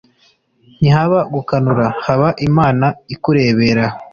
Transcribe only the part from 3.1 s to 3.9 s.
ikurebera